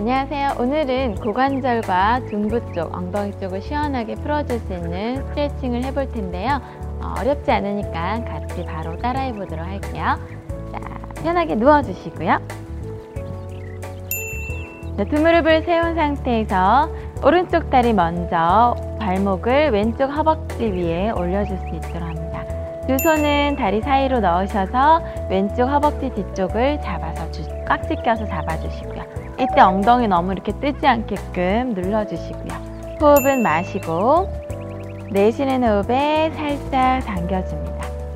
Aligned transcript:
안녕하세요. 0.00 0.52
오늘은 0.58 1.16
고관절과 1.16 2.20
둔부 2.30 2.72
쪽, 2.72 2.90
엉덩이 2.96 3.38
쪽을 3.38 3.60
시원하게 3.60 4.14
풀어줄 4.14 4.58
수 4.60 4.72
있는 4.72 5.16
스트레칭을 5.28 5.84
해볼 5.84 6.10
텐데요. 6.12 6.58
어, 7.02 7.16
어렵지 7.18 7.50
않으니까 7.50 8.24
같이 8.24 8.64
바로 8.64 8.96
따라해 8.96 9.34
보도록 9.34 9.66
할게요. 9.66 10.16
자, 10.72 10.80
편하게 11.22 11.54
누워주시고요. 11.54 12.40
자, 14.96 15.04
두 15.04 15.20
무릎을 15.20 15.64
세운 15.64 15.94
상태에서 15.94 16.88
오른쪽 17.22 17.68
다리 17.68 17.92
먼저 17.92 18.74
발목을 19.00 19.68
왼쪽 19.68 20.06
허벅지 20.06 20.64
위에 20.64 21.10
올려줄 21.10 21.58
수 21.58 21.66
있도록 21.74 22.08
합니다. 22.08 22.42
두 22.86 22.96
손은 22.96 23.56
다리 23.56 23.82
사이로 23.82 24.20
넣으셔서 24.20 25.02
왼쪽 25.28 25.68
허벅지 25.68 26.08
뒤쪽을 26.08 26.80
잡아서 26.80 27.30
주, 27.30 27.42
깍지 27.66 27.96
껴서 27.96 28.24
잡아주시고요. 28.24 29.19
이때 29.40 29.62
엉덩이 29.62 30.06
너무 30.06 30.32
이렇게 30.32 30.52
뜨지 30.52 30.86
않게끔 30.86 31.72
눌러주시고요. 31.74 32.52
호흡은 33.00 33.42
마시고 33.42 34.28
내쉬는 35.10 35.64
호흡에 35.64 36.30
살짝 36.36 37.00
당겨줍니다. 37.06 37.70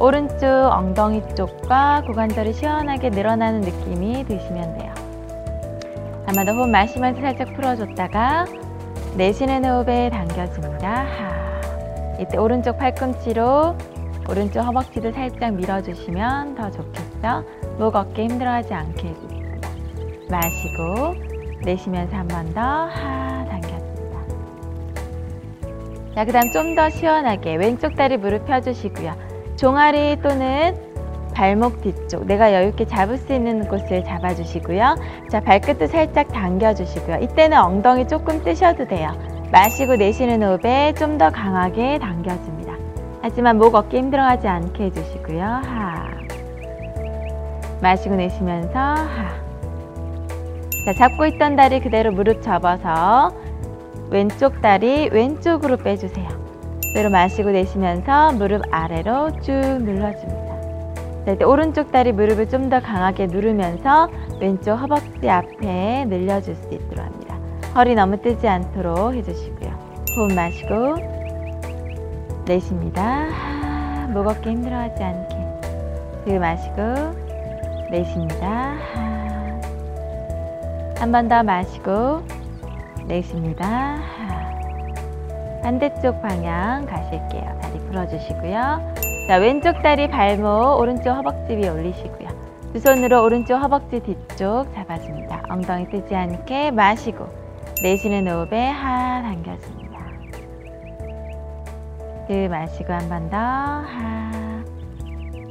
오른쪽 0.00 0.46
엉덩이 0.46 1.22
쪽과 1.34 2.04
고관절이 2.06 2.54
시원하게 2.54 3.10
늘어나는 3.10 3.60
느낌이 3.60 4.24
드시면 4.24 4.78
돼요. 4.78 4.94
더 6.26 6.56
호흡 6.56 6.70
마시면서 6.70 7.20
살짝 7.20 7.52
풀어줬다가 7.52 8.46
내쉬는 9.16 9.62
호흡에 9.66 10.08
당겨줍니다. 10.08 10.88
하. 10.88 11.50
이때 12.18 12.38
오른쪽 12.38 12.78
팔꿈치로 12.78 13.76
오른쪽 14.26 14.60
허벅지도 14.60 15.12
살짝 15.12 15.52
밀어주시면 15.52 16.54
더 16.54 16.70
좋겠죠? 16.70 17.44
목 17.78 17.94
어깨 17.94 18.24
힘들어하지 18.24 18.72
않게 18.72 19.08
해주세요. 19.08 19.29
마시고 20.30 21.14
내쉬면서 21.64 22.16
한 22.16 22.28
번 22.28 22.54
더 22.54 22.60
하 22.60 23.44
당겼습니다. 23.44 24.18
자, 26.14 26.24
그 26.24 26.32
다음 26.32 26.50
좀 26.52 26.74
더 26.74 26.88
시원하게 26.90 27.56
왼쪽 27.56 27.94
다리 27.96 28.16
무릎 28.16 28.46
펴주시고요. 28.46 29.12
종아리 29.56 30.16
또는 30.22 30.74
발목 31.34 31.80
뒤쪽 31.82 32.26
내가 32.26 32.52
여유있게 32.52 32.86
잡을 32.86 33.16
수 33.16 33.32
있는 33.32 33.66
곳을 33.68 34.04
잡아주시고요. 34.04 34.96
자, 35.30 35.40
발끝도 35.40 35.86
살짝 35.86 36.28
당겨주시고요. 36.28 37.18
이때는 37.22 37.56
엉덩이 37.58 38.08
조금 38.08 38.42
뜨셔도 38.42 38.86
돼요. 38.88 39.10
마시고 39.52 39.96
내쉬는 39.96 40.42
호흡에 40.42 40.92
좀 40.94 41.18
더 41.18 41.30
강하게 41.30 41.98
당겨줍니다. 41.98 42.74
하지만 43.22 43.58
목 43.58 43.74
어깨 43.74 43.98
힘들어하지 43.98 44.48
않게 44.48 44.84
해주시고요. 44.84 45.42
하. 45.42 46.08
마시고 47.82 48.16
내쉬면서 48.16 48.78
하. 48.78 49.49
자, 50.84 50.92
잡고 50.94 51.26
있던 51.26 51.56
다리 51.56 51.80
그대로 51.80 52.10
무릎 52.10 52.42
접어서 52.42 53.32
왼쪽 54.10 54.60
다리 54.62 55.08
왼쪽으로 55.12 55.76
빼주세요. 55.76 56.28
그대로 56.88 57.10
마시고 57.10 57.50
내쉬면서 57.50 58.32
무릎 58.32 58.62
아래로 58.70 59.40
쭉 59.42 59.52
눌러줍니다. 59.52 60.50
자, 61.26 61.32
이때 61.32 61.44
오른쪽 61.44 61.92
다리 61.92 62.12
무릎을 62.12 62.48
좀 62.48 62.70
더 62.70 62.80
강하게 62.80 63.26
누르면서 63.26 64.08
왼쪽 64.40 64.74
허벅지 64.76 65.28
앞에 65.28 66.06
늘려줄 66.06 66.54
수 66.54 66.68
있도록 66.72 67.04
합니다. 67.04 67.36
허리 67.76 67.94
너무 67.94 68.16
뜨지 68.20 68.48
않도록 68.48 69.14
해주시고요. 69.14 69.70
호흡 70.16 70.32
마시고 70.34 70.96
내쉽니다. 72.46 74.08
목 74.12 74.26
어깨 74.26 74.50
힘들어하지 74.50 75.02
않게. 75.02 75.36
들 76.24 76.40
마시고 76.40 76.82
내쉽니다. 77.90 78.74
한 81.00 81.12
번 81.12 81.28
더 81.28 81.42
마시고 81.42 82.22
내쉽니다. 83.06 83.96
반대쪽 85.62 86.20
방향 86.22 86.86
가실게요. 86.86 87.58
다리 87.62 87.78
풀어주시고요. 87.86 88.94
자, 89.28 89.36
왼쪽 89.36 89.82
다리 89.82 90.08
발목, 90.08 90.78
오른쪽 90.80 91.10
허벅지 91.10 91.54
위에 91.56 91.68
올리시고요. 91.68 92.28
두 92.72 92.78
손으로 92.78 93.22
오른쪽 93.24 93.56
허벅지 93.56 94.00
뒤쪽 94.00 94.66
잡아줍니다. 94.74 95.42
엉덩이 95.48 95.88
뜨지 95.90 96.14
않게 96.14 96.70
마시고 96.70 97.26
내쉬는 97.82 98.28
호흡에 98.28 98.68
하 98.68 99.22
당겨줍니다. 99.22 99.90
그 102.28 102.46
마시고 102.50 102.92
한 102.92 103.08
번 103.08 103.30
더 103.30 103.36
하. 103.36 104.30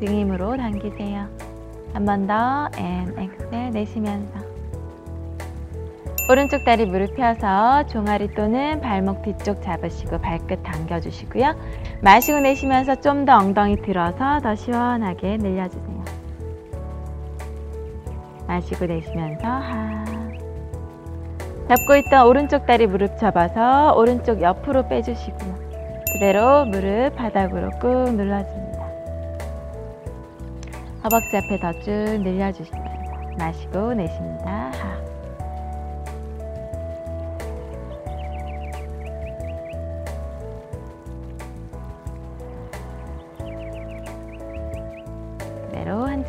등 0.00 0.08
힘으로 0.08 0.56
당기세요. 0.56 1.26
한 1.92 2.04
번더앤 2.06 3.14
엑셀 3.18 3.70
내쉬면서 3.72 4.32
오른쪽 6.30 6.64
다리 6.64 6.86
무릎 6.86 7.16
펴서 7.16 7.84
종아리 7.86 8.32
또는 8.34 8.80
발목 8.80 9.22
뒤쪽 9.22 9.60
잡으시고 9.62 10.18
발끝 10.20 10.62
당겨주시고요. 10.62 11.54
마시고 12.02 12.38
내쉬면서 12.38 12.94
좀 13.00 13.24
더 13.24 13.36
엉덩이 13.36 13.82
들어서 13.82 14.38
더 14.40 14.54
시원하게 14.54 15.38
늘려주세요. 15.38 16.04
마시고 18.46 18.86
내쉬면서 18.86 19.44
하. 19.44 20.04
잡고 21.68 21.96
있던 21.96 22.26
오른쪽 22.26 22.64
다리 22.64 22.86
무릎 22.86 23.18
접어서 23.18 23.94
오른쪽 23.96 24.40
옆으로 24.40 24.86
빼주시고요. 24.88 25.54
그대로 26.12 26.64
무릎 26.66 27.16
바닥으로 27.16 27.70
꾹 27.80 27.88
눌러줍니다. 28.14 28.80
허벅지 31.02 31.36
앞에 31.36 31.58
더 31.60 31.72
쭉 31.80 31.90
늘려주시면서 32.22 33.00
마시고 33.38 33.94
내쉽니다. 33.94 34.70
하. 34.74 35.09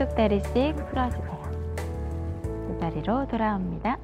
그대로 0.02 0.08
한쪽 0.08 0.16
다리씩 0.16 0.76
풀어주세요. 0.90 1.42
두 2.44 2.78
다리로 2.80 3.28
돌아옵니다. 3.28 3.98